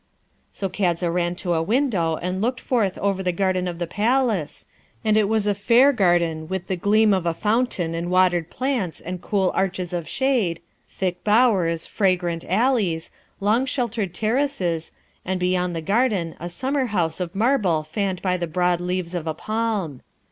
So 0.51 0.67
Kadza 0.67 1.11
ran 1.11 1.35
to 1.35 1.53
a 1.53 1.61
window 1.61 2.15
and 2.15 2.41
looked 2.41 2.59
forth 2.59 2.97
over 2.97 3.21
the 3.21 3.31
garden 3.31 3.67
of 3.67 3.77
the 3.77 3.85
palace, 3.85 4.65
and 5.05 5.15
it 5.15 5.29
was 5.29 5.45
a 5.45 5.53
fair 5.53 5.93
garden 5.93 6.47
with 6.47 6.65
the 6.65 6.75
gleam 6.75 7.13
of 7.13 7.27
a 7.27 7.35
fountain 7.35 7.93
and 7.93 8.09
watered 8.09 8.49
plants 8.49 8.99
and 8.99 9.21
cool 9.21 9.51
arches 9.53 9.93
of 9.93 10.09
shade, 10.09 10.59
thick 10.89 11.23
bowers, 11.23 11.85
fragrant 11.85 12.43
alleys, 12.49 13.11
long 13.39 13.67
sheltered 13.67 14.11
terraces, 14.11 14.91
and 15.23 15.39
beyond 15.39 15.75
the 15.75 15.81
garden 15.81 16.35
a 16.39 16.49
summer 16.49 16.87
house 16.87 17.19
of 17.19 17.35
marble 17.35 17.83
fanned 17.83 18.23
by 18.23 18.37
the 18.37 18.47
broad 18.47 18.81
leaves 18.81 19.13
of 19.13 19.27
a 19.27 19.35
palm. 19.35 20.01